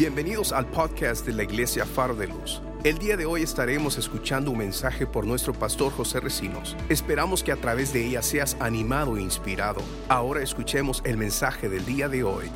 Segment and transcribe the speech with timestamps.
[0.00, 2.62] Bienvenidos al podcast de la Iglesia Faro de Luz.
[2.84, 6.74] El día de hoy estaremos escuchando un mensaje por nuestro pastor José Recinos.
[6.88, 9.82] Esperamos que a través de ella seas animado e inspirado.
[10.08, 12.50] Ahora escuchemos el mensaje del día de hoy.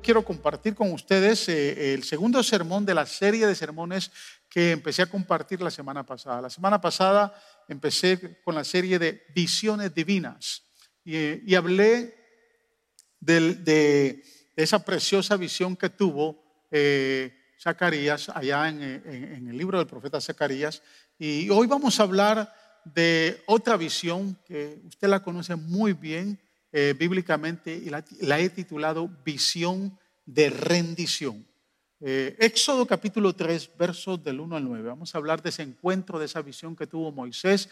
[0.00, 4.12] Quiero compartir con ustedes eh, el segundo sermón de la serie de sermones
[4.48, 6.40] que empecé a compartir la semana pasada.
[6.40, 7.34] La semana pasada
[7.66, 10.62] empecé con la serie de visiones divinas
[11.04, 12.14] y, y hablé
[13.18, 14.22] del, de
[14.56, 20.82] de esa preciosa visión que tuvo eh, Zacarías allá en, el libro del profeta Zacarías.
[21.18, 22.52] Y hoy vamos a hablar
[22.84, 26.40] de otra visión que usted la conoce muy bien
[26.72, 31.46] eh, bíblicamente y la, he titulado Visión de rendición.
[32.00, 34.88] Eh, Éxodo capítulo 3, versos del 1 al 9.
[34.88, 37.68] Vamos a hablar de ese encuentro, de esa visión que tuvo Moisés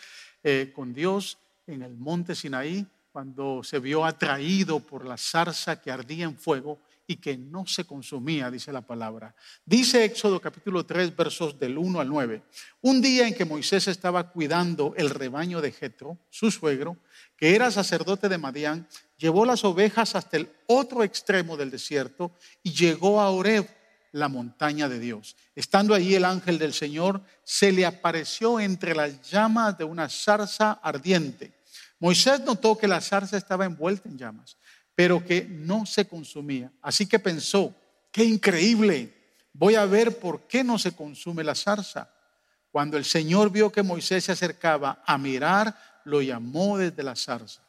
[0.75, 1.37] con Dios
[1.67, 2.87] en el monte Sinaí
[3.21, 7.85] cuando se vio atraído por la zarza que ardía en fuego y que no se
[7.85, 9.35] consumía, dice la palabra.
[9.63, 12.43] Dice Éxodo capítulo 3, versos del 1 al 9.
[12.81, 16.97] Un día en que Moisés estaba cuidando el rebaño de Jetro, su suegro,
[17.37, 22.73] que era sacerdote de Madián, llevó las ovejas hasta el otro extremo del desierto y
[22.73, 23.69] llegó a Oreb,
[24.13, 25.37] la montaña de Dios.
[25.55, 30.73] Estando allí el ángel del Señor, se le apareció entre las llamas de una zarza
[30.83, 31.60] ardiente.
[32.01, 34.57] Moisés notó que la zarza estaba envuelta en llamas,
[34.95, 36.73] pero que no se consumía.
[36.83, 37.75] Así que pensó,
[38.11, 39.15] qué increíble,
[39.53, 42.13] voy a ver por qué no se consume la zarza.
[42.73, 47.63] Cuando el Señor vio que Moisés se acercaba a mirar, lo llamó desde la zarza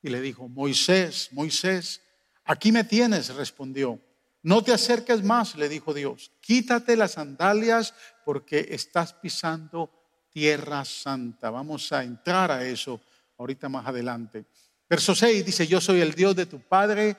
[0.00, 2.00] y le dijo, Moisés, Moisés,
[2.44, 4.00] aquí me tienes, respondió.
[4.42, 6.32] No te acerques más, le dijo Dios.
[6.40, 9.90] Quítate las sandalias porque estás pisando
[10.30, 11.50] tierra santa.
[11.50, 13.00] Vamos a entrar a eso
[13.38, 14.44] ahorita más adelante.
[14.88, 17.16] Verso 6 dice, yo soy el Dios de tu padre,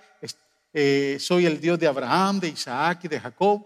[0.73, 3.65] eh, soy el Dios de Abraham, de Isaac y de Jacob.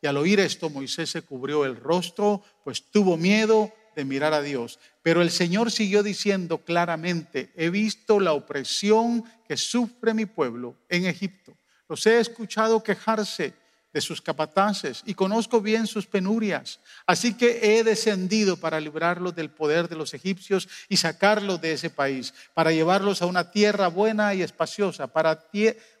[0.00, 4.42] Y al oír esto, Moisés se cubrió el rostro, pues tuvo miedo de mirar a
[4.42, 4.78] Dios.
[5.02, 11.06] Pero el Señor siguió diciendo claramente, he visto la opresión que sufre mi pueblo en
[11.06, 11.56] Egipto.
[11.88, 13.54] Los he escuchado quejarse
[13.92, 16.80] de sus capataces y conozco bien sus penurias.
[17.06, 21.90] Así que he descendido para librarlos del poder de los egipcios y sacarlos de ese
[21.90, 25.46] país, para llevarlos a una tierra buena y espaciosa, para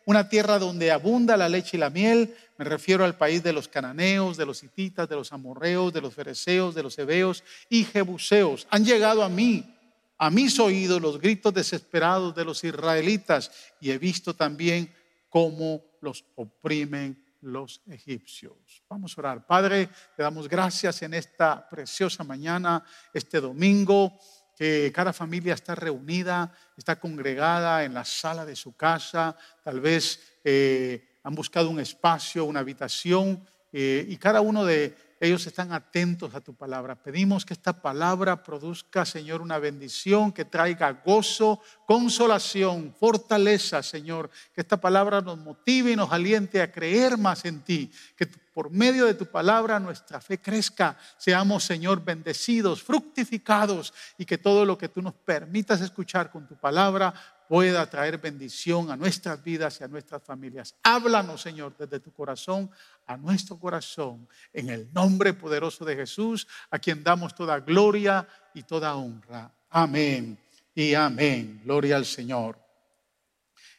[0.04, 2.34] una tierra donde abunda la leche y la miel.
[2.58, 6.14] Me refiero al país de los cananeos, de los hititas, de los amorreos, de los
[6.14, 8.66] fereceos, de los hebeos y jebuseos.
[8.70, 9.74] Han llegado a mí.
[10.20, 14.92] A mis oídos los gritos desesperados de los israelitas y he visto también
[15.30, 18.82] cómo los oprimen los egipcios.
[18.88, 19.46] Vamos a orar.
[19.46, 24.18] Padre, te damos gracias en esta preciosa mañana, este domingo,
[24.56, 30.38] que cada familia está reunida, está congregada en la sala de su casa, tal vez
[30.42, 36.34] eh, han buscado un espacio, una habitación, eh, y cada uno de ellos están atentos
[36.34, 36.94] a tu palabra.
[36.94, 44.30] Pedimos que esta palabra produzca, Señor, una bendición, que traiga gozo, consolación, fortaleza, Señor.
[44.54, 47.90] Que esta palabra nos motive y nos aliente a creer más en ti.
[48.16, 50.96] Que por medio de tu palabra nuestra fe crezca.
[51.16, 56.56] Seamos, Señor, bendecidos, fructificados y que todo lo que tú nos permitas escuchar con tu
[56.56, 57.14] palabra
[57.48, 60.74] pueda traer bendición a nuestras vidas y a nuestras familias.
[60.82, 62.70] Háblanos, Señor, desde tu corazón
[63.06, 68.62] a nuestro corazón, en el nombre poderoso de Jesús, a quien damos toda gloria y
[68.62, 69.50] toda honra.
[69.70, 70.38] Amén
[70.74, 71.62] y amén.
[71.64, 72.58] Gloria al Señor.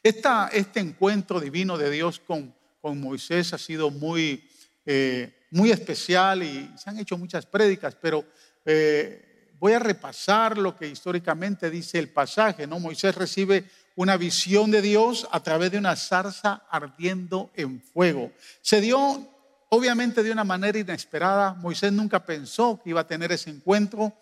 [0.02, 4.48] este encuentro divino de Dios con, con Moisés ha sido muy,
[4.84, 8.24] eh, muy especial y se han hecho muchas prédicas, pero...
[8.64, 9.29] Eh,
[9.60, 12.80] voy a repasar lo que históricamente dice el pasaje, ¿no?
[12.80, 18.32] Moisés recibe una visión de Dios a través de una zarza ardiendo en fuego.
[18.62, 19.28] Se dio,
[19.68, 21.52] obviamente, de una manera inesperada.
[21.52, 24.14] Moisés nunca pensó que iba a tener ese encuentro.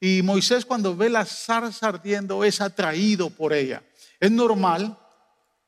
[0.00, 3.84] Y Moisés cuando ve la zarza ardiendo es atraído por ella.
[4.18, 4.98] Es normal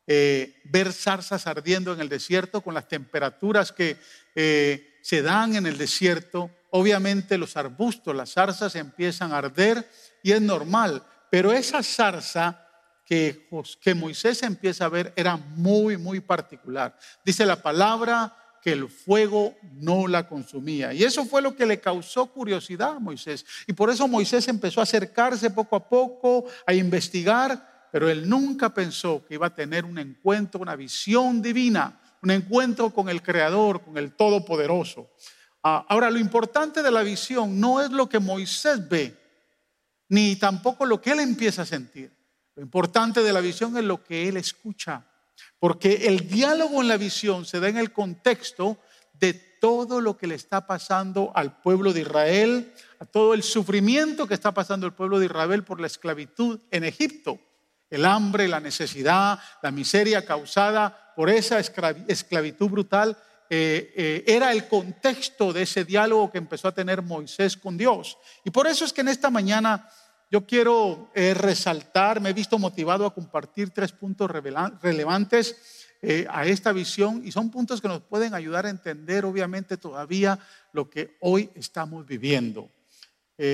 [0.08, 3.96] eh, ver zarzas ardiendo en el desierto con las temperaturas que
[4.34, 9.88] eh, se dan en el desierto obviamente los arbustos, las zarzas empiezan a arder
[10.22, 12.66] y es normal, pero esa zarza
[13.04, 13.48] que,
[13.80, 16.98] que Moisés empieza a ver era muy, muy particular.
[17.24, 18.36] Dice la palabra
[18.66, 20.92] que el fuego no la consumía.
[20.92, 23.46] Y eso fue lo que le causó curiosidad a Moisés.
[23.64, 28.74] Y por eso Moisés empezó a acercarse poco a poco, a investigar, pero él nunca
[28.74, 33.82] pensó que iba a tener un encuentro, una visión divina, un encuentro con el Creador,
[33.82, 35.10] con el Todopoderoso.
[35.68, 39.16] Ah, ahora, lo importante de la visión no es lo que Moisés ve,
[40.08, 42.12] ni tampoco lo que él empieza a sentir.
[42.54, 45.04] Lo importante de la visión es lo que él escucha.
[45.58, 48.78] porque el diálogo en la visión se da en el contexto
[49.12, 54.28] de todo lo que le está pasando al pueblo de Israel, a todo el sufrimiento
[54.28, 57.40] que está pasando el pueblo de Israel por la esclavitud en Egipto.
[57.90, 64.66] El hambre, la necesidad, la miseria causada por esa esclavitud brutal eh, eh, era el
[64.66, 68.18] contexto de ese diálogo que empezó a tener Moisés con Dios.
[68.44, 69.88] Y por eso es que en esta mañana
[70.30, 75.82] yo quiero eh, resaltar, me he visto motivado a compartir tres puntos relevantes
[76.28, 80.38] a esta visión y son puntos que nos pueden ayudar a entender obviamente todavía
[80.72, 82.70] lo que hoy estamos viviendo.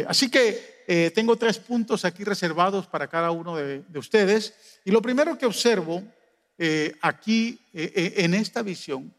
[0.07, 4.55] así que tengo tres puntos aquí reservados para cada uno de ustedes
[4.85, 6.03] y lo primero que observo
[7.01, 9.15] aquí en esta visión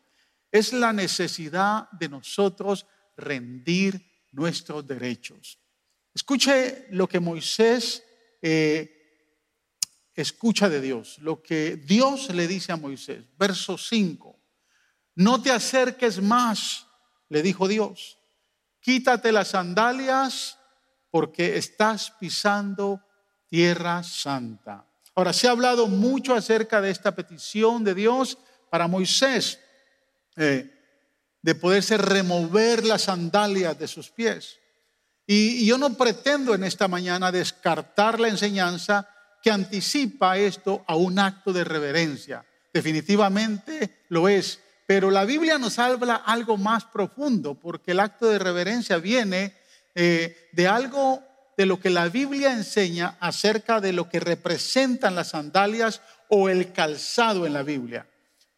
[0.53, 2.85] es la necesidad de nosotros
[3.17, 3.99] rendir
[4.31, 5.59] nuestros derechos.
[6.13, 8.03] Escuche lo que Moisés
[8.39, 9.31] eh,
[10.13, 13.25] escucha de Dios, lo que Dios le dice a Moisés.
[13.35, 14.39] Verso 5.
[15.15, 16.85] No te acerques más,
[17.29, 18.19] le dijo Dios.
[18.79, 20.59] Quítate las sandalias
[21.09, 23.01] porque estás pisando
[23.47, 24.85] tierra santa.
[25.15, 28.37] Ahora, se ha hablado mucho acerca de esta petición de Dios
[28.69, 29.59] para Moisés.
[30.35, 30.69] Eh,
[31.41, 34.57] de poderse remover las sandalias de sus pies.
[35.27, 39.07] Y, yo no pretendo en esta mañana descartar la enseñanza
[39.41, 42.45] que anticipa esto a un acto de reverencia.
[42.73, 44.59] Definitivamente lo es.
[44.87, 49.53] Pero la Biblia nos habla algo más profundo, porque el acto de reverencia viene
[49.95, 51.21] eh, de algo
[51.57, 56.71] de lo que la Biblia enseña acerca de lo que representan las sandalias o el
[56.71, 58.07] calzado en la Biblia.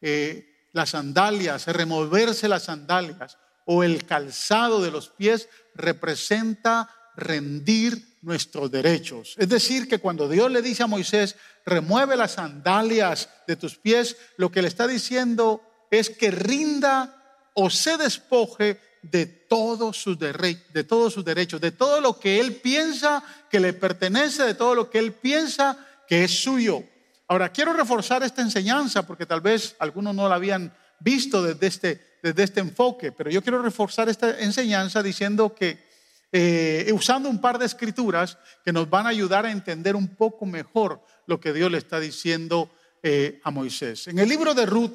[0.02, 8.70] Eh, las sandalias, removerse las sandalias o el calzado de los pies representa rendir nuestros
[8.70, 9.36] derechos.
[9.38, 14.18] Es decir, que cuando Dios le dice a Moisés, remueve las sandalias de tus pies,
[14.36, 17.24] lo que le está diciendo es que rinda
[17.54, 22.58] o se despoje de todos sus, de todos sus derechos, de todo lo que él
[22.58, 26.84] piensa que le pertenece, de todo lo que él piensa que es suyo.
[27.28, 32.18] Ahora, quiero reforzar esta enseñanza porque tal vez algunos no la habían visto desde este,
[32.22, 35.84] desde este enfoque, pero yo quiero reforzar esta enseñanza diciendo que,
[36.32, 40.46] eh, usando un par de escrituras que nos van a ayudar a entender un poco
[40.46, 42.70] mejor lo que Dios le está diciendo
[43.02, 44.08] eh, a Moisés.
[44.08, 44.94] En el libro de Ruth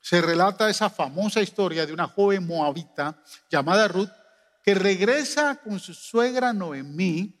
[0.00, 4.10] se relata esa famosa historia de una joven moabita llamada Ruth
[4.62, 7.38] que regresa con su suegra Noemí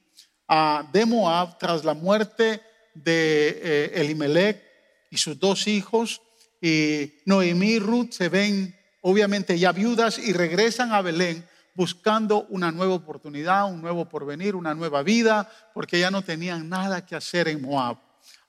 [0.48, 2.62] a, de Moab tras la muerte
[2.94, 4.62] de eh, Elimelech
[5.10, 6.22] y sus dos hijos,
[6.60, 12.70] y Noemí y Ruth se ven obviamente ya viudas y regresan a Belén buscando una
[12.70, 17.48] nueva oportunidad, un nuevo porvenir, una nueva vida, porque ya no tenían nada que hacer
[17.48, 17.98] en Moab.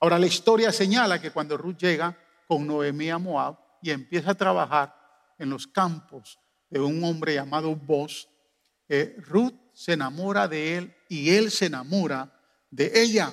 [0.00, 2.16] Ahora la historia señala que cuando Ruth llega
[2.46, 4.94] con Noemí a Moab y empieza a trabajar
[5.38, 8.28] en los campos de un hombre llamado Boz,
[8.88, 12.30] eh, Ruth se enamora de él y él se enamora
[12.70, 13.32] de ella.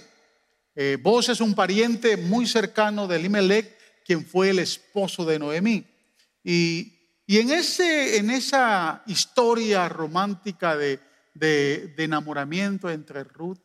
[0.76, 5.86] Eh, es un pariente muy cercano de Elimelech, quien fue el esposo de Noemí.
[6.44, 6.96] Y,
[7.28, 11.00] en, ese, en esa historia romántica de,
[11.98, 13.60] enamoramiento entre Ruth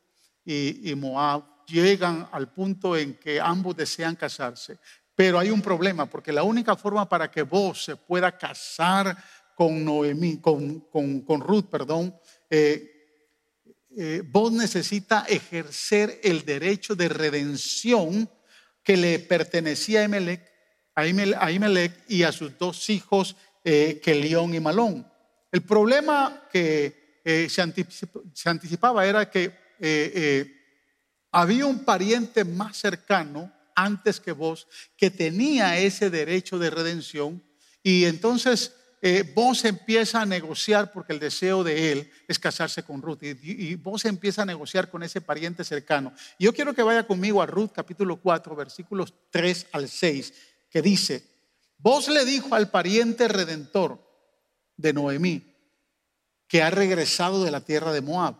[0.45, 4.79] y, Moab, llegan al punto en que ambos desean casarse.
[5.15, 9.17] Pero hay un problema, porque la única forma para que vos se pueda casar
[9.55, 12.15] con Noemí, con, con, Ruth, perdón,
[12.51, 12.94] eh,
[13.96, 18.31] eh, vos necesita ejercer el derecho de redención
[18.82, 20.53] que le pertenecía a Emelec,
[20.94, 25.10] a Imelec y a sus dos hijos, eh, Kelión y Malón.
[25.51, 27.63] El problema que eh, se,
[28.51, 30.55] anticipaba era que eh,
[31.32, 37.43] había un pariente más cercano antes que vos que tenía ese derecho de redención
[37.82, 38.74] y entonces
[39.06, 43.75] eh, vos empieza a negociar porque el deseo de él es casarse con Ruth y,
[43.75, 46.15] vos empieza a negociar con ese pariente cercano.
[46.39, 50.32] Y yo quiero que vaya conmigo a Ruth capítulo 4 versículos 3 al 6
[50.70, 51.23] que dice,
[51.77, 54.03] vos le dijo al pariente redentor
[54.79, 55.55] de Noemí
[56.49, 58.37] que ha regresado de la tierra de Moab.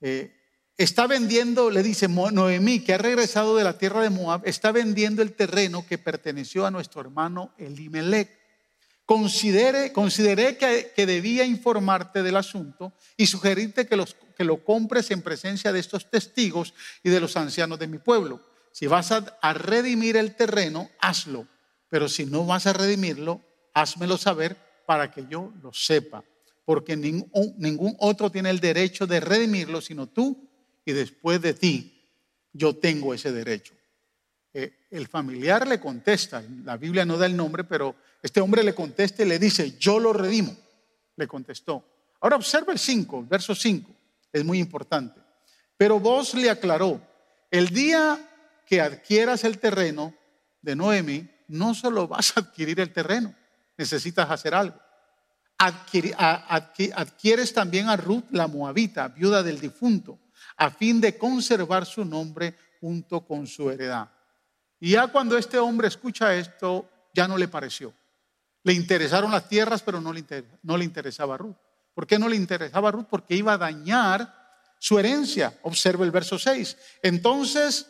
[0.00, 0.34] Eh,
[0.78, 5.20] está vendiendo, le dice Noemí, que ha regresado de la tierra de Moab, está vendiendo
[5.20, 8.41] el terreno que perteneció a nuestro hermano Elimelech
[9.04, 15.72] Consideré que, debía informarte del asunto y sugerirte que, los, que lo compres en presencia
[15.72, 18.40] de estos testigos y de los ancianos de mi pueblo.
[18.70, 21.46] Si vas a, redimir el terreno, hazlo.
[21.88, 23.42] Pero si no vas a redimirlo,
[23.74, 24.56] házmelo saber
[24.86, 26.24] para que yo lo sepa.
[26.64, 30.48] Porque ningún, ningún otro tiene el derecho de redimirlo, sino tú
[30.84, 32.08] y después de ti
[32.52, 33.74] yo tengo ese derecho.
[34.54, 38.74] Eh, el familiar le contesta, la Biblia no da el nombre, pero este hombre le
[38.74, 40.54] contesta y le dice, yo lo redimo,
[41.16, 41.84] le contestó.
[42.20, 43.90] Ahora observa el 5, verso 5,
[44.32, 45.20] es muy importante.
[45.76, 47.00] Pero vos le aclaró,
[47.50, 48.18] el día
[48.66, 50.14] que adquieras el terreno
[50.60, 53.34] de Noemi, no solo vas a adquirir el terreno,
[53.76, 54.76] necesitas hacer algo.
[55.58, 60.18] adquieres también a Ruth la moabita, viuda del difunto,
[60.56, 64.08] a fin de conservar su nombre junto con su heredad.
[64.82, 67.94] Y ya cuando este hombre escucha esto, ya no le pareció.
[68.64, 70.24] Le interesaron las tierras, pero no le,
[70.64, 71.54] no le interesaba a Ruth.
[71.94, 73.06] ¿Por qué no le interesaba a Ruth?
[73.08, 74.34] Porque iba a dañar
[74.80, 75.56] su herencia.
[75.62, 76.76] Observa el verso 6.
[77.00, 77.86] Entonces,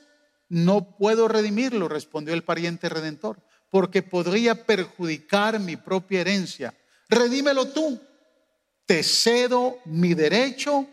[0.50, 6.75] no puedo redimirlo, respondió el pariente redentor, porque podría perjudicar mi propia herencia.
[7.08, 7.99] Redímelo tú.
[8.84, 10.87] Te cedo mi derecho,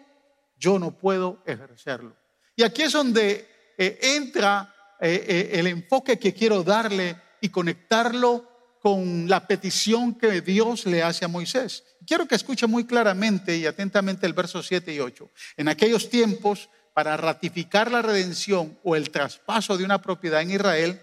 [0.58, 2.16] yo no puedo ejercerlo.
[2.56, 8.50] Y aquí es donde eh, entra eh, eh, el enfoque que quiero darle y conectarlo
[8.82, 11.84] con la petición que Dios le hace a Moisés.
[12.06, 15.30] Quiero que escuche muy claramente y atentamente el verso 7 y 8.
[15.58, 21.02] En aquellos tiempos, para ratificar la redención o el traspaso de una propiedad en Israel,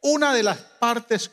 [0.00, 1.30] una de las partes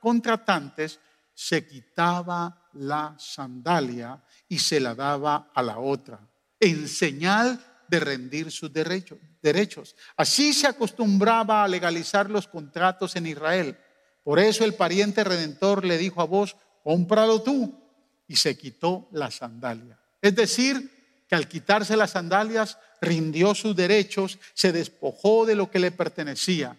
[0.00, 0.98] contratantes
[1.34, 6.18] se quitaba la sandalia y se la daba a la otra,
[6.58, 9.18] en señal de rendir sus derechos.
[9.46, 9.96] Derechos.
[10.16, 13.78] Así se acostumbraba a legalizar los contratos en Israel.
[14.22, 17.80] Por eso el pariente redentor le dijo a vos, cómpralo tú.
[18.28, 19.98] Y se quitó la sandalia.
[20.20, 25.78] Es decir, que al quitarse las sandalias, rindió sus derechos, se despojó de lo que
[25.78, 26.76] le pertenecía.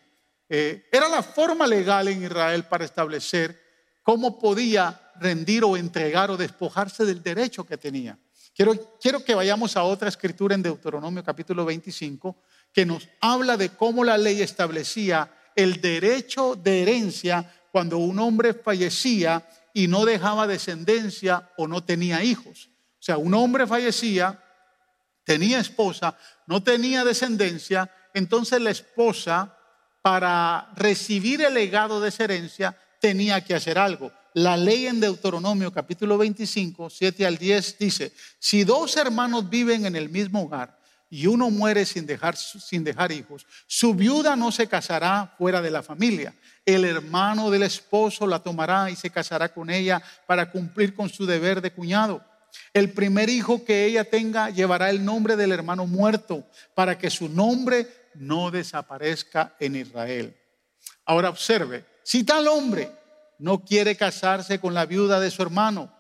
[0.49, 3.59] Eh, era la forma legal en Israel para establecer
[4.03, 8.17] cómo podía rendir o entregar o despojarse del derecho que tenía.
[8.57, 12.35] Quiero, quiero que vayamos a otra escritura en Deuteronomio capítulo 25
[12.73, 18.53] que nos habla de cómo la ley establecía el derecho de herencia cuando un hombre
[18.53, 22.69] fallecía y no dejaba descendencia o no tenía hijos.
[22.93, 24.43] O sea, un hombre fallecía,
[25.23, 29.57] tenía esposa, no tenía descendencia, entonces la esposa,
[30.01, 34.11] para recibir el legado de esa herencia, tenía que hacer algo.
[34.33, 39.95] La ley en Deuteronomio capítulo 25, 7 al 10 dice, si dos hermanos viven en
[39.95, 40.76] el mismo hogar
[41.09, 45.71] y uno muere sin dejar, sin dejar hijos, su viuda no se casará fuera de
[45.71, 46.33] la familia.
[46.65, 51.25] El hermano del esposo la tomará y se casará con ella para cumplir con su
[51.25, 52.23] deber de cuñado.
[52.73, 56.45] El primer hijo que ella tenga llevará el nombre del hermano muerto
[56.75, 60.35] para que su nombre no desaparezca en Israel.
[61.05, 62.91] Ahora observe, si tal hombre
[63.39, 65.93] no quiere casarse con la viuda de su hermano,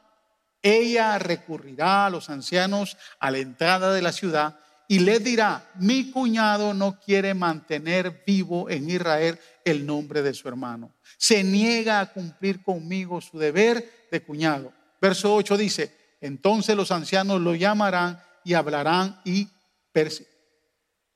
[0.61, 6.11] ella recurrirá a los ancianos a la entrada de la ciudad y le dirá, mi
[6.11, 10.93] cuñado no quiere mantener vivo en Israel el nombre de su hermano.
[11.17, 14.73] Se niega a cumplir conmigo su deber de cuñado.
[15.01, 19.47] Verso 8 dice, entonces los ancianos lo llamarán y hablarán y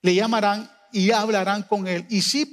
[0.01, 2.05] le llamarán y hablarán con él.
[2.09, 2.51] Y si,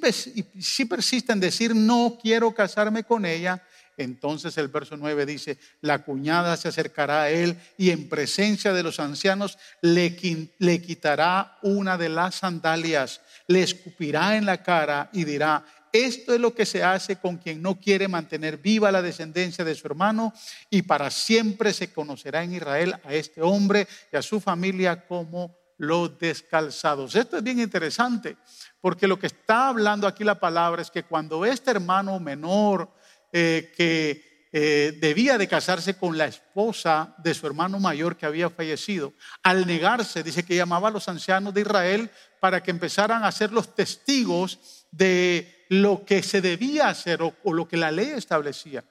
[0.61, 3.63] si persiste en decir, no quiero casarme con ella,
[4.03, 8.83] entonces el verso 9 dice, la cuñada se acercará a él y en presencia de
[8.83, 10.17] los ancianos le,
[10.59, 16.41] le quitará una de las sandalias, le escupirá en la cara y dirá, esto es
[16.41, 20.33] lo que se hace con quien no quiere mantener viva la descendencia de su hermano
[20.71, 25.57] y para siempre se conocerá en Israel a este hombre y a su familia como
[25.79, 27.15] los descalzados.
[27.15, 28.37] Esto es bien interesante
[28.81, 32.91] porque lo que está hablando aquí la palabra es que cuando este hermano menor
[33.33, 38.49] eh, que eh, debía de casarse con la esposa de su hermano mayor que había
[38.49, 39.13] fallecido.
[39.43, 43.53] Al negarse, dice que llamaba a los ancianos de Israel para que empezaran a ser
[43.53, 48.85] los testigos de lo que se debía hacer o, lo que la ley establecía.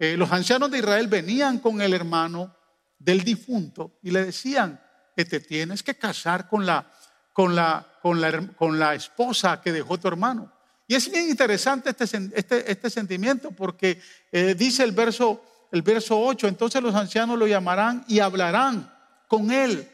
[0.00, 2.56] Eh, los ancianos de Israel venían con el hermano
[2.98, 4.80] del difunto y le decían
[5.16, 6.90] que te tienes que casar con la,
[7.32, 10.52] con la, con la, con la esposa que dejó tu hermano.
[10.86, 14.00] Y es bien interesante este, este, este sentimiento porque
[14.30, 18.92] eh, dice el verso, el verso 8, entonces los ancianos lo llamarán y hablarán
[19.26, 19.88] con él.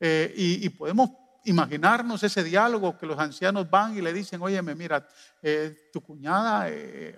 [0.00, 1.10] Eh, y, podemos
[1.44, 5.08] imaginarnos ese diálogo que los ancianos van y le dicen, óyeme, mira,
[5.42, 6.68] eh, tu cuñada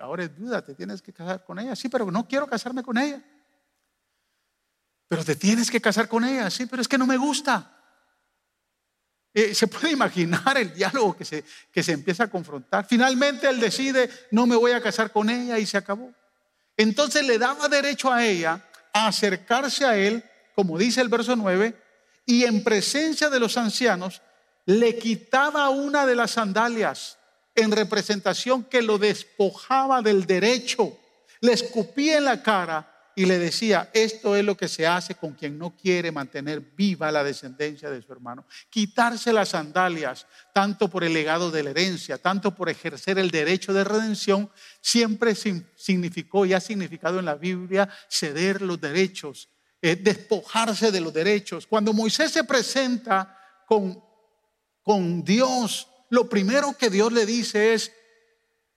[0.01, 1.75] ahora es viuda, te tienes que casar con ella.
[1.75, 3.21] Sí, pero no quiero casarme con ella.
[5.09, 7.80] Pero te tienes que casar con ella, sí, pero es que no me gusta.
[9.33, 12.87] Eh, se puede imaginar el diálogo que se, que se empieza a confrontar.
[12.89, 16.13] Finalmente él decide, no me voy a casar con ella y se acabó.
[16.77, 21.75] Entonces le daba derecho a ella a acercarse a él, como dice el verso 9,
[22.27, 24.23] y en presencia de los ancianos
[24.67, 27.19] le quitaba una de las sandalias,
[27.55, 30.97] en representación que lo despojaba del derecho,
[31.41, 32.90] le escupía en la cara
[33.21, 37.13] y le decía, esto es lo que se hace con quien no quiere mantener viva
[37.13, 38.47] la descendencia de su hermano.
[38.71, 43.75] Quitarse las sandalias, tanto por el legado de la herencia, tanto por ejercer el derecho
[43.75, 44.51] de redención,
[44.81, 49.51] siempre significó y ha significado en la Biblia ceder los derechos,
[49.83, 51.67] eh, despojarse de los derechos.
[51.67, 54.03] Cuando Moisés se presenta con,
[54.83, 57.93] con Dios, lo primero que Dios le dice es,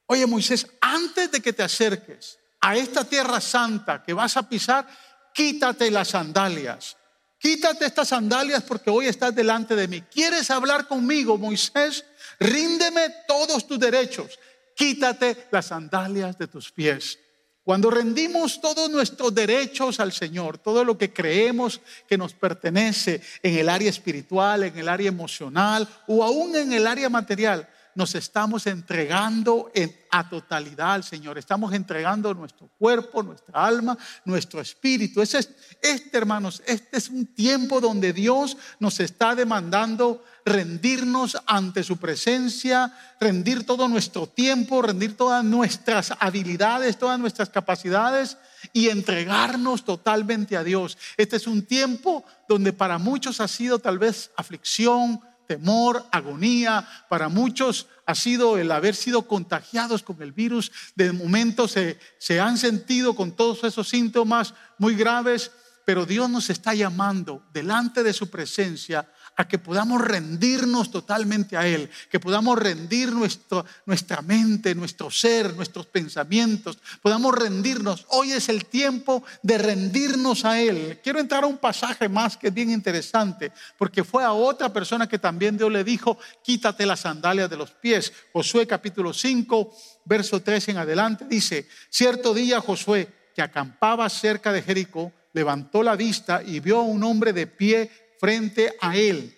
[0.05, 4.87] oye Moisés, antes de que te acerques, a esta tierra santa que vas a pisar,
[5.33, 6.95] quítate las sandalias.
[7.37, 10.01] Quítate estas sandalias porque hoy estás delante de mí.
[10.03, 12.05] ¿Quieres hablar conmigo, Moisés?
[12.39, 14.39] Ríndeme todos tus derechos.
[14.77, 17.19] Quítate las sandalias de tus pies.
[17.63, 23.57] Cuando rendimos todos nuestros derechos al Señor, todo lo que creemos que nos pertenece en
[23.57, 28.67] el área espiritual, en el área emocional o aún en el área material, nos estamos
[28.67, 29.71] entregando
[30.11, 31.37] a totalidad al Señor.
[31.37, 35.21] Estamos entregando nuestro cuerpo, nuestra alma, nuestro espíritu.
[35.21, 35.39] Este,
[35.81, 42.93] este, hermanos, este es un tiempo donde Dios nos está demandando rendirnos ante su presencia,
[43.19, 48.37] rendir todo nuestro tiempo, rendir todas nuestras habilidades, todas nuestras capacidades
[48.73, 50.97] y entregarnos totalmente a Dios.
[51.17, 55.21] Este es un tiempo donde para muchos ha sido tal vez aflicción,
[55.53, 56.87] temor, agonía.
[57.09, 60.71] Para muchos ha sido el haber sido contagiados con el virus.
[60.95, 65.51] De momento se, se han sentido con todos esos síntomas muy graves,
[65.85, 71.67] pero Dios nos está llamando delante de su presencia a que podamos rendirnos totalmente a
[71.67, 78.05] Él, que podamos rendir nuestra mente, nuestro ser, nuestros pensamientos, podamos rendirnos.
[78.09, 80.99] Hoy es el tiempo de rendirnos a Él.
[81.03, 85.07] Quiero entrar a un pasaje más que es bien interesante, porque fue a otra persona
[85.07, 88.13] que también Dios le dijo, quítate las sandalias de los pies.
[88.31, 89.75] Josué capítulo 5,
[90.05, 95.95] verso 3 en adelante, dice, cierto día Josué, que acampaba cerca de Jericó, levantó la
[95.95, 97.89] vista y vio a un hombre de pie
[98.23, 99.37] frente a él,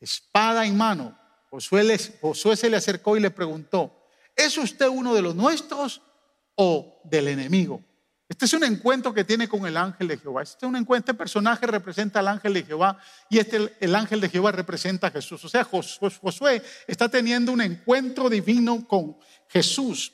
[0.00, 1.18] espada en mano.
[1.50, 3.94] Josué, se le acercó y le preguntó,
[4.34, 6.00] ¿es usted uno de los nuestros
[6.54, 7.84] o del enemigo?
[8.26, 10.42] Este es un encuentro que tiene con el ángel de Jehová.
[10.42, 12.98] Este es un encuentro, este personaje representa al ángel de Jehová
[13.28, 15.44] y este, el ángel de Jehová representa a Jesús.
[15.44, 20.10] O sea, Josué está teniendo un encuentro divino con Jesús.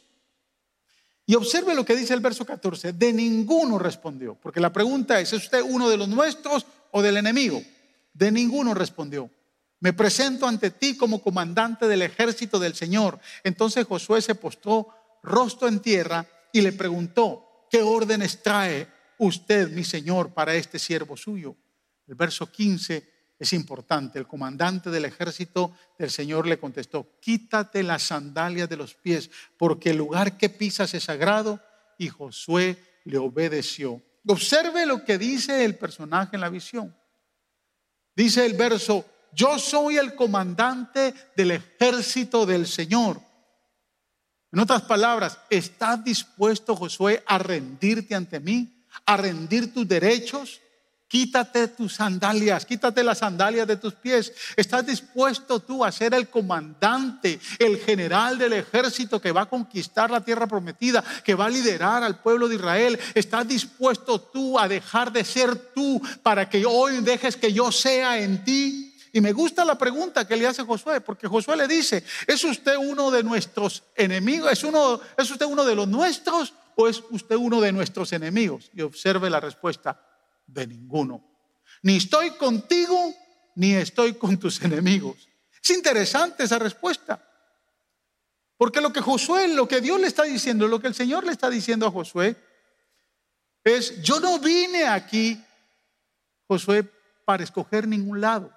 [1.24, 2.94] Y observe lo que dice el verso 14.
[2.94, 7.18] De ninguno respondió, porque la pregunta es, ¿es usted uno de los nuestros o del
[7.18, 7.62] enemigo?
[8.12, 9.30] De ninguno respondió.
[9.80, 13.18] Me presento ante ti como comandante del ejército del Señor.
[13.42, 14.88] Entonces Josué se postró
[15.22, 18.86] rostro en tierra y le preguntó, ¿qué órdenes trae
[19.18, 21.56] usted, mi Señor, para este siervo suyo?
[22.06, 24.20] El verso 15 es importante.
[24.20, 29.90] El comandante del ejército del Señor le contestó, quítate las sandalias de los pies, porque
[29.90, 31.60] el lugar que pisas es sagrado.
[31.98, 34.00] Y Josué le obedeció.
[34.26, 36.96] Observe lo que dice el personaje en la visión.
[38.14, 43.20] Dice el verso, yo soy el comandante del ejército del Señor.
[44.50, 48.84] En otras palabras, ¿estás dispuesto, Josué, a rendirte ante mí?
[49.06, 50.61] ¿A rendir tus derechos?
[51.12, 54.32] Quítate tus sandalias, quítate las sandalias de tus pies.
[54.56, 60.10] ¿Estás dispuesto tú a ser el comandante, el general del ejército que va a conquistar
[60.10, 62.98] la tierra prometida, que va a liderar al pueblo de Israel?
[63.14, 68.18] ¿Estás dispuesto tú a dejar de ser tú para que hoy dejes que yo sea
[68.18, 68.96] en ti?
[69.12, 72.76] Y me gusta la pregunta que le hace Josué, porque Josué le dice, ¿es usted
[72.78, 74.50] uno de nuestros enemigos?
[74.50, 78.70] ¿Es, uno, ¿Es usted uno de los nuestros o es usted uno de nuestros enemigos?
[78.74, 80.00] Y observe la respuesta
[80.46, 81.24] de ninguno.
[81.82, 83.14] Ni estoy contigo,
[83.54, 85.28] ni estoy con tus enemigos.
[85.62, 87.22] Es interesante esa respuesta.
[88.56, 91.32] Porque lo que Josué, lo que Dios le está diciendo, lo que el Señor le
[91.32, 92.36] está diciendo a Josué,
[93.64, 95.42] es, yo no vine aquí,
[96.46, 96.84] Josué,
[97.24, 98.52] para escoger ningún lado,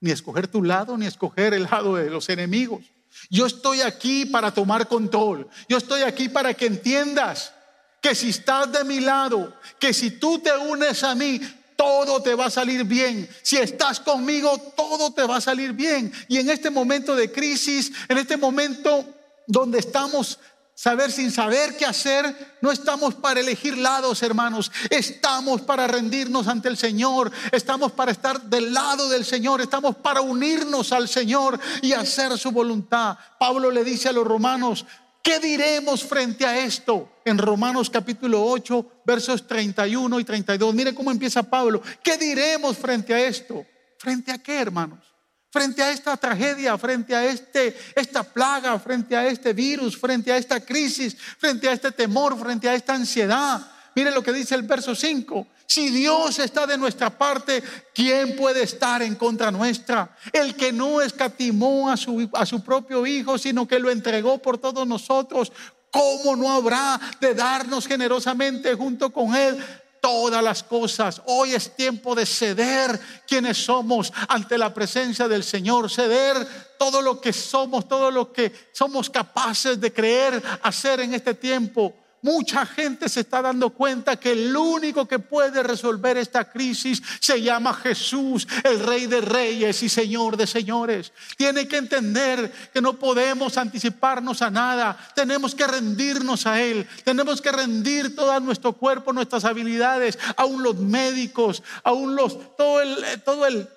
[0.00, 2.84] ni escoger tu lado, ni escoger el lado de los enemigos.
[3.30, 5.48] Yo estoy aquí para tomar control.
[5.68, 7.54] Yo estoy aquí para que entiendas
[8.02, 11.40] que si estás de mi lado, que si tú te unes a mí,
[11.76, 13.28] todo te va a salir bien.
[13.42, 16.12] Si estás conmigo, todo te va a salir bien.
[16.28, 19.06] Y en este momento de crisis, en este momento
[19.46, 20.38] donde estamos
[20.74, 24.72] saber sin saber qué hacer, no estamos para elegir lados, hermanos.
[24.90, 27.30] Estamos para rendirnos ante el Señor.
[27.52, 29.60] Estamos para estar del lado del Señor.
[29.60, 33.16] Estamos para unirnos al Señor y hacer su voluntad.
[33.38, 34.84] Pablo le dice a los romanos,
[35.22, 37.20] ¿Qué diremos frente a esto?
[37.24, 40.74] En Romanos capítulo 8, versos 31 y 32.
[40.74, 41.80] Mire cómo empieza Pablo.
[42.02, 43.64] ¿Qué diremos frente a esto?
[43.98, 45.12] ¿Frente a qué, hermanos?
[45.52, 50.38] frente a esta tragedia, frente a este, esta plaga, frente a este virus, frente a
[50.38, 53.60] esta crisis, frente a este temor, frente a esta ansiedad.
[53.94, 55.46] Mire lo que dice el verso 5.
[55.66, 57.62] Si Dios está de nuestra parte,
[57.94, 60.16] ¿quién puede estar en contra nuestra?
[60.32, 64.58] El que no escatimó a su, a su propio Hijo, sino que lo entregó por
[64.58, 65.52] todos nosotros,
[65.90, 69.62] ¿cómo no habrá de darnos generosamente junto con Él
[70.02, 71.22] todas las cosas.
[71.26, 76.36] Hoy es tiempo de ceder quienes somos ante la presencia del Señor, ceder
[76.76, 81.94] todo lo que somos, todo lo que somos capaces de creer, hacer en este tiempo
[82.22, 87.42] Mucha gente se está dando cuenta que el único que puede resolver esta crisis se
[87.42, 91.12] llama Jesús, el Rey de Reyes y Señor de Señores.
[91.36, 94.96] Tiene que entender que no podemos anticiparnos a nada.
[95.16, 96.86] Tenemos que rendirnos a Él.
[97.04, 103.04] Tenemos que rendir todo nuestro cuerpo, nuestras habilidades, aún los médicos, aún los, todo el,
[103.24, 103.68] todo el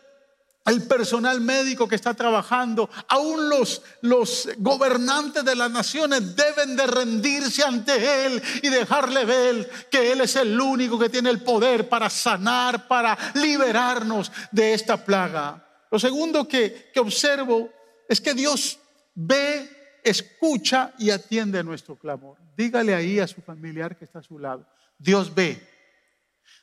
[0.65, 6.87] el personal médico que está trabajando, aún los, los gobernantes de las naciones deben de
[6.87, 11.87] rendirse ante Él y dejarle ver que Él es el único que tiene el poder
[11.87, 15.63] para sanar, para liberarnos de esta plaga.
[15.91, 17.69] Lo segundo que, que observo
[18.09, 18.79] es que Dios
[19.13, 22.37] ve, escucha y atiende nuestro clamor.
[22.57, 24.65] Dígale ahí a su familiar que está a su lado,
[24.97, 25.61] Dios ve,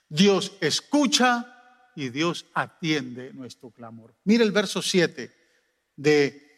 [0.09, 1.62] Dios escucha
[1.95, 4.15] y Dios atiende nuestro clamor.
[4.25, 5.33] Mire el verso 7
[5.97, 6.53] de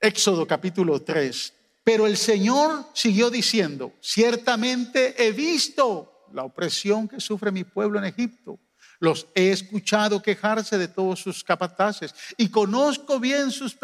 [0.00, 1.54] Éxodo capítulo 3.
[1.84, 8.04] Pero el Señor siguió diciendo, ciertamente he visto la opresión que sufre mi pueblo en
[8.04, 8.58] Egipto.
[9.00, 13.76] Los he escuchado quejarse de todos sus capataces y conozco bien sus,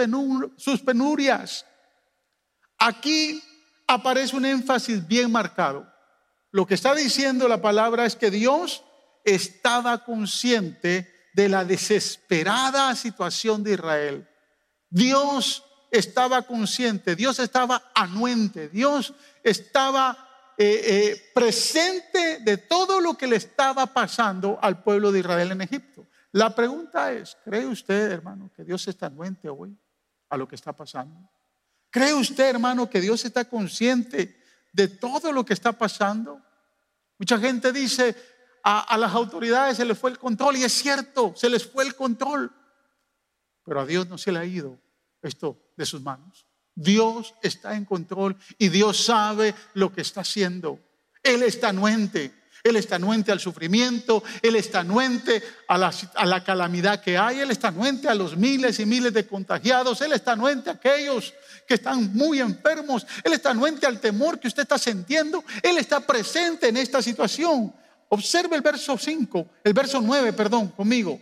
[0.57, 1.67] sus penurias.
[2.79, 3.43] Aquí
[3.87, 5.93] aparece un énfasis bien marcado.
[6.53, 8.85] Lo que está diciendo la palabra es que Dios
[9.35, 14.29] estaba consciente de la desesperada situación de Israel.
[14.91, 23.27] Dios estaba consciente, Dios estaba anuente, Dios estaba eh, eh, presente de todo lo que
[23.27, 26.07] le estaba pasando al pueblo de Israel en Egipto.
[26.33, 29.77] La pregunta es, ¿cree usted, hermano, que Dios está anuente hoy
[30.29, 31.31] a lo que está pasando?
[31.91, 36.43] ¿Cree usted, hermano, que Dios está consciente de todo lo que está pasando?
[37.19, 38.15] Mucha gente dice,
[38.63, 41.95] a, las autoridades se les fue el control y es cierto, se les fue el
[41.95, 42.53] control.
[43.65, 44.79] Pero a Dios no se le ha ido
[45.23, 46.47] esto de sus manos.
[46.75, 50.81] Dios está en control y Dios sabe lo que está haciendo.
[51.23, 52.33] Él está anuente.
[52.65, 57.39] Él está anuente al sufrimiento, Él está anuente a la, a la, calamidad que hay,
[57.39, 61.35] Él está anuente a los miles y miles de contagiados, Él está anuente a aquellos
[61.67, 66.01] que están muy enfermos, Él está anuente al temor que usted está sintiendo, Él está
[66.01, 67.73] presente en esta situación.
[68.11, 71.21] Observe el verso 5, el verso 9, perdón, conmigo.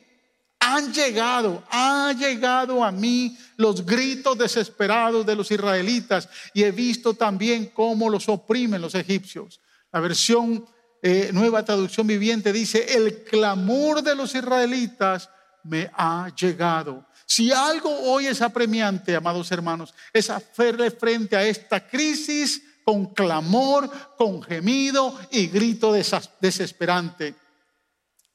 [0.60, 7.14] Han llegado, ha llegado a mí los gritos desesperados de los israelitas y he visto
[7.14, 9.60] también cómo los oprimen los egipcios.
[9.92, 10.66] La versión
[11.02, 15.28] eh, nueva traducción viviente dice, el clamor de los israelitas
[15.62, 17.06] me ha llegado.
[17.26, 23.90] Si algo hoy es apremiante, amados hermanos, es hacerle frente a esta crisis con clamor,
[24.16, 27.34] con gemido y grito desesperante.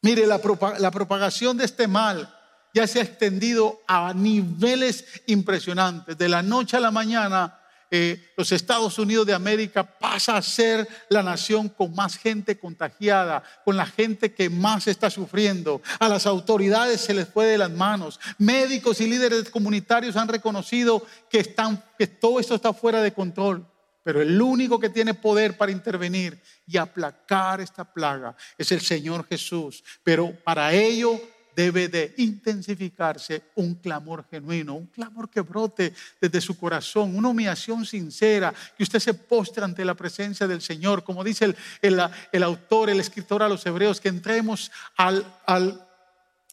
[0.02, 2.38] Mire, la, propagación de este mal
[2.74, 6.18] ya se ha extendido a niveles impresionantes.
[6.18, 7.60] De la noche a la mañana,
[7.90, 13.44] eh, los Estados Unidos de América pasa a ser la nación con más gente contagiada,
[13.64, 15.82] con la gente que más está sufriendo.
[15.98, 18.20] A las autoridades se les fue de las manos.
[18.38, 21.56] Médicos y líderes comunitarios han reconocido que,
[21.98, 23.71] que todo esto está fuera de control.
[24.04, 29.28] Pero el único que tiene poder para intervenir y aplacar esta plaga es el Señor
[29.28, 29.84] Jesús.
[30.04, 31.20] Pero para ello
[31.56, 37.86] debe de intensificarse un clamor genuino, un clamor que brote desde su corazón, una humillación
[37.86, 43.00] sincera, que usted se postre ante la presencia del Señor, como dice el, autor, el
[43.00, 45.88] escritor a los hebreos, que entremos al, al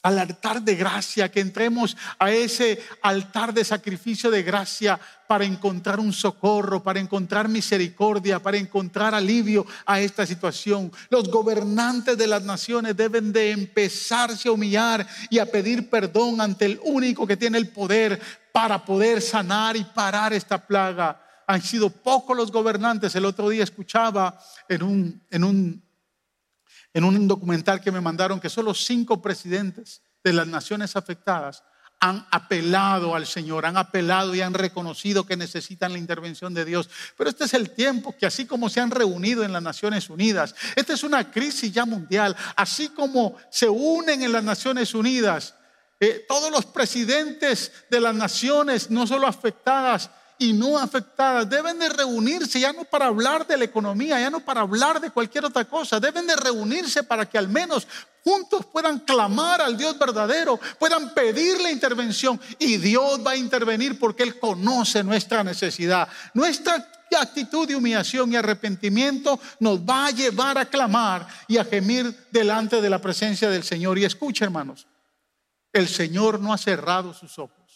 [0.03, 6.01] al altar de gracia, que entremos a ese altar de sacrificio de gracia para encontrar
[6.01, 10.91] un socorro, para encontrar misericordia, para encontrar alivio a esta situación.
[11.11, 16.65] Los gobernantes de las naciones deben de empezarse a humillar y a pedir perdón ante
[16.65, 18.21] el único que tiene el poder
[18.53, 21.21] para poder sanar y parar esta plaga.
[21.47, 23.15] Han sido pocos los gobernantes.
[23.15, 25.88] El otro día escuchaba en un, en un
[26.95, 31.63] en un documental que me mandaron que solo cinco presidentes de las naciones afectadas
[32.01, 36.89] han apelado al Señor, han apelado y han reconocido que necesitan la intervención de Dios.
[37.17, 40.55] Pero este es el tiempo que así como se han reunido en las Naciones Unidas,
[40.77, 45.55] esta es una crisis ya mundial, así como se unen en las Naciones Unidas
[46.01, 51.89] Eh, todos los presidentes de las naciones, no solo afectadas, y no afectadas deben de
[51.89, 55.65] reunirse ya no para hablar de la economía, ya no para hablar de cualquier otra
[55.65, 57.87] cosa, deben de reunirse para que al menos
[58.23, 63.99] juntos puedan clamar al Dios verdadero, puedan pedir la intervención y Dios va a intervenir
[63.99, 66.09] porque Él conoce nuestra necesidad.
[66.35, 72.27] Nuestra actitud de humillación y arrepentimiento nos va a llevar a clamar y a gemir
[72.31, 73.99] delante de la presencia del Señor.
[73.99, 74.87] Y escucha, hermanos,
[75.73, 77.68] el Señor no ha cerrado sus ojos.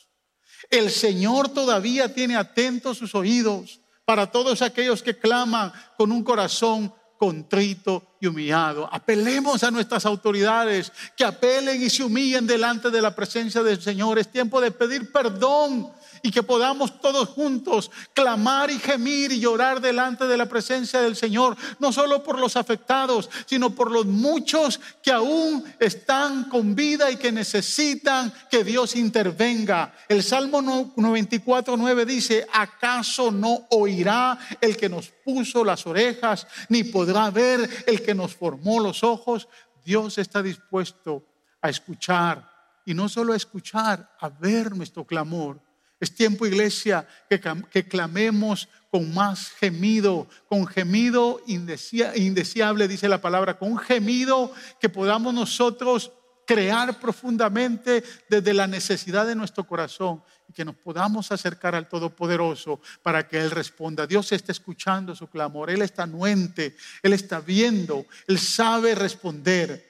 [0.70, 6.92] El Señor todavía tiene atentos sus oídos para todos aquellos que claman con un corazón
[7.22, 8.88] contrito y humillado.
[8.92, 14.18] Apelemos a nuestras autoridades, que apelen y se humillen delante de la presencia del Señor.
[14.18, 19.80] Es tiempo de pedir perdón y que podamos todos juntos clamar y gemir y llorar
[19.80, 24.80] delante de la presencia del Señor, no solo por los afectados, sino por los muchos
[25.02, 29.92] que aún están con vida y que necesitan que Dios intervenga.
[30.08, 36.84] El Salmo 94, 9 dice, ¿acaso no oirá el que nos puso las orejas, ni
[36.84, 39.48] podrá ver el que nos formó los ojos?
[39.84, 41.24] Dios está dispuesto
[41.60, 42.48] a escuchar
[42.84, 45.60] y no solo a escuchar, a ver nuestro clamor
[46.02, 53.78] es tiempo, iglesia, que, clamemos con más gemido, con gemido indeseable, dice la palabra, con
[53.78, 56.10] gemido que podamos nosotros
[56.44, 62.80] crear profundamente desde la necesidad de nuestro corazón y que nos podamos acercar al Todopoderoso
[63.04, 64.04] para que Él responda.
[64.04, 69.88] Dios está escuchando su clamor, Él está anuente, Él está viendo, Él sabe responder,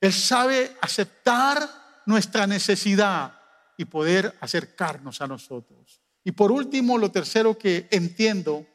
[0.00, 3.39] Él sabe aceptar nuestra necesidad
[3.80, 6.02] y poder acercarnos a nosotros.
[6.22, 8.66] Y por último, lo tercero que entiendo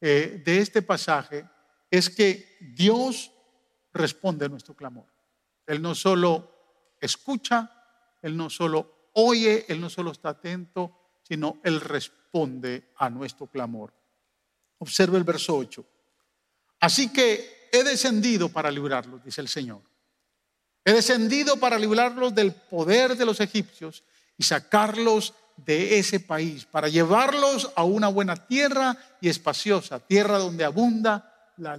[0.00, 1.44] eh, de este pasaje
[1.90, 3.32] es que Dios
[3.92, 5.06] responde a nuestro clamor.
[5.66, 7.68] Él no solo escucha,
[8.22, 13.92] Él no solo oye, Él no solo está atento, sino Él responde a nuestro clamor.
[14.78, 15.84] Observe el verso 8.
[16.78, 19.82] Así que he descendido para librarlos, dice el Señor.
[20.86, 24.04] He descendido para librarlos del poder de los egipcios
[24.38, 30.62] y sacarlos de ese país, para llevarlos a una buena tierra y espaciosa, tierra donde
[30.64, 31.76] abunda la,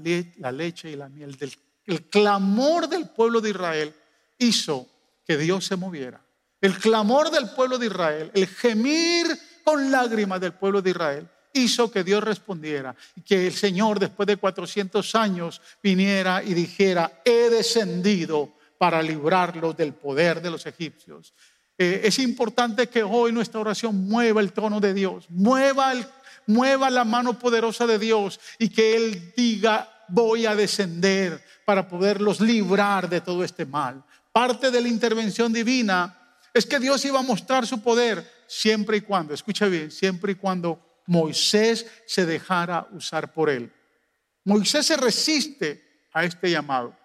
[0.52, 1.38] leche y la miel.
[1.86, 3.96] el clamor del pueblo de Israel
[4.40, 4.86] hizo
[5.26, 6.22] que Dios se moviera.
[6.60, 9.28] El clamor del pueblo de Israel, el gemir
[9.64, 14.28] con lágrimas del pueblo de Israel, hizo que Dios respondiera y que el Señor después
[14.28, 21.34] de 400 años viniera y dijera, he descendido para librarlos del poder de los egipcios.
[21.78, 25.94] Eh, es importante que hoy nuestra oración mueva el trono de Dios, mueva,
[26.48, 32.40] mueva la mano poderosa de Dios y que Él diga, voy a descender para poderlos
[32.40, 34.04] librar de todo este mal.
[34.32, 36.18] Parte de la intervención divina
[36.54, 40.36] es que Dios iba a mostrar su poder siempre y cuando, escucha bien, siempre y
[40.36, 43.72] cuando Moisés se dejara usar por Él.
[44.44, 46.96] Moisés se resiste a este llamado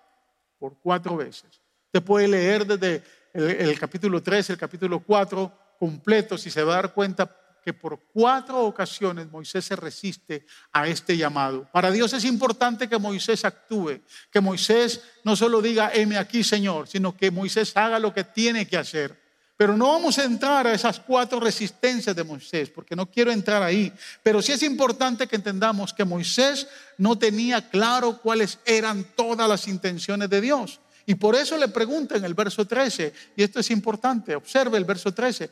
[0.59, 1.62] por cuatro veces.
[1.93, 3.03] Usted puede leer desde
[3.35, 7.31] el, capítulo 3, el capítulo 4 completo, si se va a dar cuenta
[7.63, 11.69] que por cuatro ocasiones Moisés se resiste a este llamado.
[11.71, 14.01] Para Dios es importante que Moisés actúe,
[14.31, 18.67] que Moisés no solo diga, heme aquí, Señor, sino que Moisés haga lo que tiene
[18.67, 19.21] que hacer.
[19.59, 23.63] Pero no vamos a entrar a esas cuatro resistencias de Moisés, porque no quiero entrar
[23.63, 23.93] ahí.
[24.23, 29.69] Pero sí es importante que entendamos que Moisés no tenía claro cuáles eran todas las
[29.69, 30.81] intenciones de Dios.
[31.07, 34.85] Y por eso le pregunta en el verso 13, y esto es importante, observe el
[34.85, 35.51] verso 13.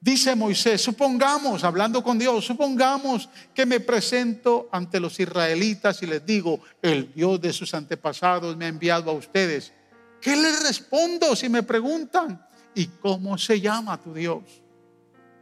[0.00, 6.24] Dice Moisés, supongamos, hablando con Dios, supongamos que me presento ante los israelitas y les
[6.24, 9.72] digo, el Dios de sus antepasados me ha enviado a ustedes.
[10.20, 12.46] ¿Qué les respondo si me preguntan?
[12.74, 14.44] ¿Y cómo se llama tu Dios?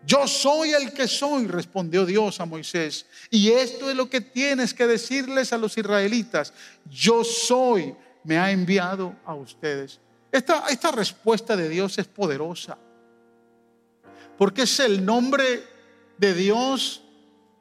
[0.06, 3.06] Yo soy el que soy, respondió Dios a Moisés.
[3.30, 6.52] Y esto es lo que tienes que decirles a los israelitas.
[6.90, 10.00] Yo soy me ha enviado a ustedes.
[10.32, 12.76] Esta, esta respuesta de Dios es poderosa,
[14.36, 15.62] porque es el nombre
[16.18, 17.02] de Dios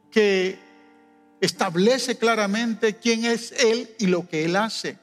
[0.10, 0.58] que
[1.40, 4.98] establece claramente quién es Él y lo que Él hace.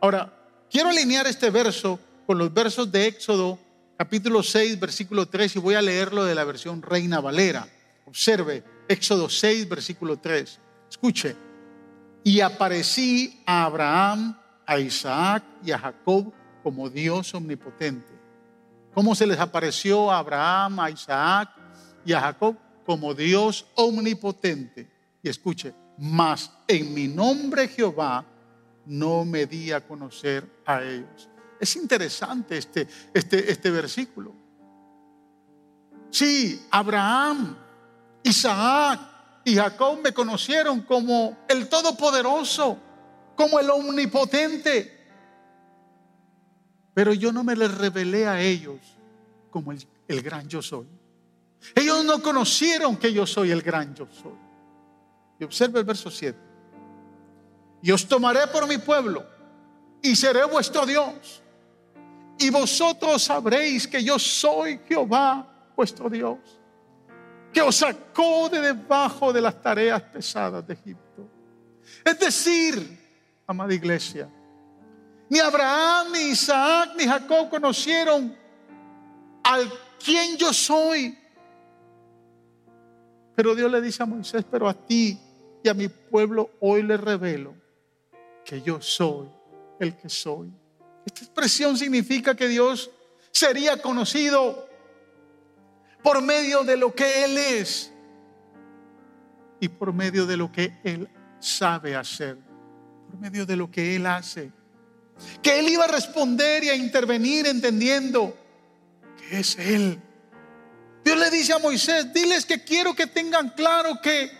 [0.00, 0.32] Ahora,
[0.70, 3.58] quiero alinear este verso con los versos de Éxodo
[4.00, 7.68] capítulo 6, versículo 3, y voy a leerlo de la versión Reina Valera.
[8.06, 10.58] Observe, Éxodo 6, versículo 3.
[10.88, 11.36] Escuche,
[12.24, 14.39] y aparecí a Abraham
[14.70, 18.14] a Isaac y a Jacob como Dios omnipotente.
[18.94, 21.50] ¿Cómo se les apareció a Abraham, a Isaac
[22.04, 22.56] y a Jacob?
[22.86, 24.88] Como Dios omnipotente.
[25.24, 28.24] Y escuche, mas en mi nombre Jehová
[28.86, 31.28] no me di a conocer a ellos.
[31.58, 34.32] Es interesante este, este, este versículo.
[36.10, 37.56] Sí, Abraham,
[38.22, 39.00] Isaac
[39.44, 42.78] y Jacob me conocieron como el Todopoderoso,
[43.40, 44.98] como el Omnipotente.
[46.92, 48.78] Pero yo no me les revelé a ellos
[49.50, 50.86] como el, el gran yo soy.
[51.74, 54.36] Ellos no conocieron que yo soy el gran yo soy.
[55.38, 56.38] Y observe el verso 7.
[57.80, 59.24] Y os tomaré por mi pueblo
[60.02, 61.42] y seré vuestro Dios.
[62.38, 66.36] Y vosotros sabréis que yo soy Jehová vuestro Dios,
[67.54, 71.26] que os sacó de debajo de las tareas pesadas de Egipto.
[72.04, 72.99] Es decir,
[73.50, 74.28] amada iglesia,
[75.28, 78.36] ni Abraham, ni Isaac, ni Jacob conocieron
[79.42, 79.70] al
[80.02, 81.16] quien yo soy.
[83.34, 85.18] Pero Dios le dice a Moisés, pero a ti
[85.62, 87.54] y a mi pueblo hoy le revelo
[88.44, 89.28] que yo soy
[89.78, 90.52] el que soy.
[91.04, 92.90] Esta expresión significa que Dios
[93.30, 94.68] sería conocido
[96.02, 97.92] por medio de lo que Él es
[99.58, 101.08] y por medio de lo que Él
[101.38, 102.38] sabe hacer,
[103.10, 104.52] por medio de lo que Él hace.
[105.42, 108.36] Que Él iba a responder y a intervenir entendiendo
[109.18, 110.00] que es Él.
[111.04, 114.30] Dios le dice a Moisés, diles que quiero que tengan claro que,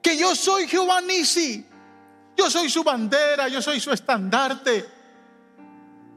[0.00, 1.64] que yo soy Jehová Nisi,
[2.36, 4.86] yo soy su bandera, yo soy su estandarte.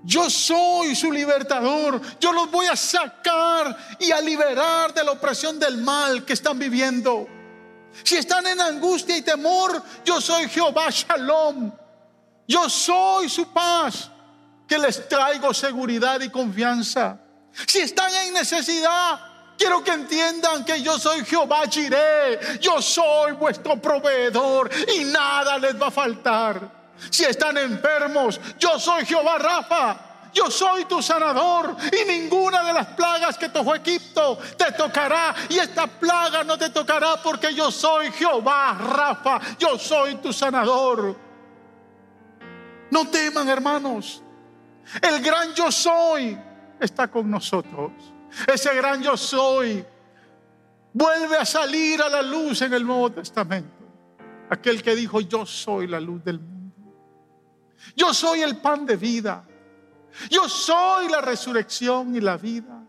[0.04, 2.00] Yo soy su libertador.
[2.20, 6.60] Yo los voy a sacar y a liberar de la opresión del mal que están
[6.60, 7.28] viviendo.
[8.04, 11.72] Si están en angustia y temor, yo soy Jehová Shalom.
[12.48, 14.10] Yo soy su paz,
[14.68, 17.18] que les traigo seguridad y confianza.
[17.66, 19.20] Si están en necesidad,
[19.58, 22.60] quiero que entiendan que yo soy Jehová Jireh.
[22.60, 26.94] Yo soy vuestro proveedor y nada les va a faltar.
[27.10, 29.98] Si están enfermos, yo soy Jehová Rafa.
[30.36, 35.34] Yo soy tu sanador y ninguna de las plagas que tocó Egipto te tocará.
[35.48, 39.40] Y esta plaga no te tocará porque yo soy Jehová Rafa.
[39.58, 41.16] Yo soy tu sanador.
[42.92, 44.22] No teman, hermanos.
[45.02, 46.38] El gran yo soy
[46.82, 47.94] está con nosotros.
[48.46, 49.86] Ese gran yo soy
[50.92, 53.86] vuelve a salir a la luz en el Nuevo Testamento.
[54.50, 56.76] Aquel que dijo, yo soy la luz del mundo.
[57.96, 59.46] Yo soy el pan de vida.
[60.30, 62.84] Yo soy la resurrección y la vida.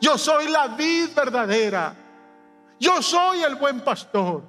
[0.00, 1.94] Yo soy la vid verdadera.
[2.78, 4.42] Yo soy el buen pastor.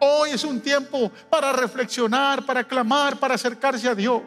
[0.00, 4.22] Hoy es un tiempo para reflexionar, para clamar, para acercarse a Dios.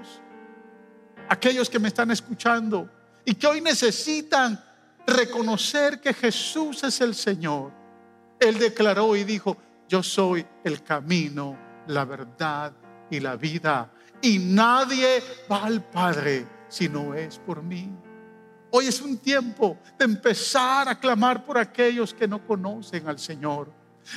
[1.28, 2.90] Aquellos que me están escuchando
[3.26, 4.64] y que hoy necesitan
[5.08, 7.72] reconocer que Jesús es el Señor.
[8.40, 12.74] Él declaró y dijo, yo soy el camino, la verdad
[13.10, 13.92] y la vida
[14.24, 17.92] y nadie va al Padre si no es por mí.
[18.72, 23.72] Hoy es un tiempo de empezar a clamar por aquellos que no conocen al Señor.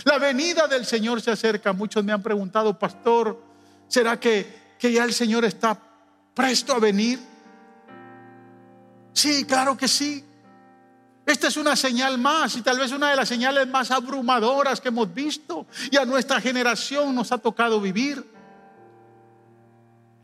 [0.05, 1.73] La venida del Señor se acerca.
[1.73, 3.43] Muchos me han preguntado, pastor,
[3.89, 5.79] ¿será que, que ya el Señor está
[6.33, 7.19] presto a venir?
[9.13, 10.25] Sí, claro que sí.
[11.27, 14.89] Esta es una señal más y tal vez una de las señales más abrumadoras que
[14.89, 18.36] hemos visto y a nuestra generación nos ha tocado vivir.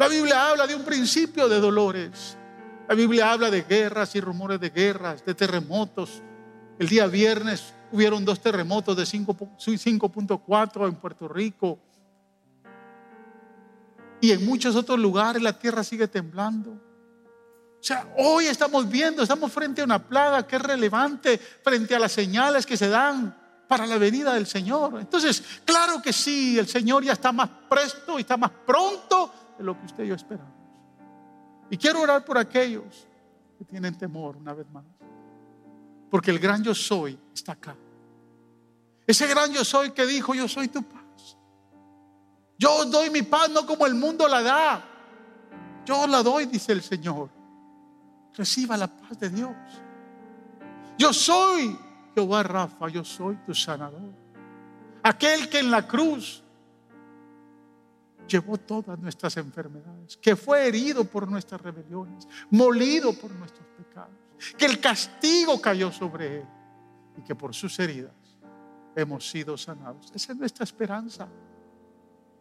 [0.03, 2.37] La Biblia habla de un principio de dolores.
[2.88, 6.21] La Biblia habla de guerras y rumores de guerras, de terremotos.
[6.77, 11.79] El día viernes hubieron dos terremotos de 5.4 en Puerto Rico.
[14.21, 16.73] Y en muchos otros lugares la tierra sigue temblando.
[16.73, 22.01] O sea, hoy estamos viendo, estamos frente a una plaga que es relevante frente a
[22.01, 23.38] las señales que se dan
[23.69, 24.99] para la venida del Señor.
[24.99, 29.79] Entonces, claro que sí, el Señor ya está más presto y está más pronto lo
[29.79, 30.55] que usted y yo esperamos.
[31.70, 33.07] Y quiero orar por aquellos
[33.59, 34.85] que tienen temor una vez más.
[36.11, 37.75] Porque el gran yo soy está acá.
[39.07, 41.37] Ese gran yo soy que dijo, yo soy tu paz.
[42.59, 44.85] Yo doy mi paz no como el mundo la da.
[45.85, 47.31] Yo la doy, dice el Señor.
[48.35, 49.57] Reciba la paz de Dios.
[50.99, 51.78] Yo soy
[52.14, 54.12] Jehová Rafa, yo soy tu sanador.
[55.03, 56.41] Aquel que en la cruz
[58.33, 64.16] llevó todas nuestras enfermedades, que fue herido por nuestras rebeliones, molido por nuestros pecados,
[64.57, 66.47] que el castigo cayó sobre él
[67.18, 68.14] y que por sus heridas
[68.97, 70.11] hemos sido sanados.
[70.14, 71.28] Esa es nuestra esperanza.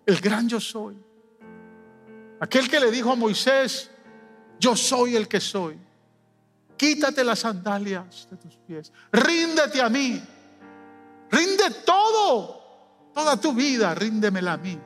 [0.06, 0.98] El gran yo soy.
[2.40, 3.92] Aquel que le dijo a Moisés,
[4.60, 5.78] yo soy el que soy.
[6.78, 8.92] Quítate las sandalias de tus pies.
[9.12, 10.22] Ríndete a mí.
[11.30, 12.62] Rinde todo.
[13.14, 14.80] Toda tu vida, ríndemela a mí.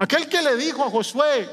[0.00, 1.46] Aquel que le dijo a Josué,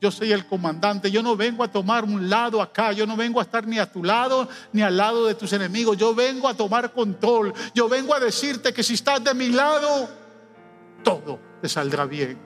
[0.00, 3.40] yo soy el comandante, yo no vengo a tomar un lado acá, yo no vengo
[3.40, 6.54] a estar ni a tu lado ni al lado de tus enemigos, yo vengo a
[6.54, 10.08] tomar control, yo vengo a decirte que si estás de mi lado,
[11.04, 12.38] todo te saldrá bien.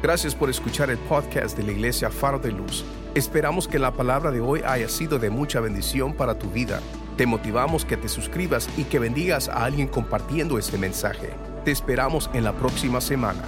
[0.00, 2.84] Gracias por escuchar el podcast de la Iglesia Faro de Luz.
[3.16, 6.80] Esperamos que la palabra de hoy haya sido de mucha bendición para tu vida.
[7.16, 11.47] Te motivamos que te suscribas y que bendigas a alguien compartiendo este mensaje.
[11.64, 13.42] Te esperamos en la próxima semana.